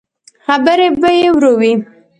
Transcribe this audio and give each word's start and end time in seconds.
خبرې 0.45 0.87
به 1.01 1.09
يې 1.19 1.29
ورو 1.33 1.51
وې. 1.59 1.73